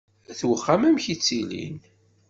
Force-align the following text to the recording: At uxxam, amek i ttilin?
At 0.31 0.41
uxxam, 0.51 0.81
amek 0.87 1.05
i 1.13 1.15
ttilin? 1.17 1.77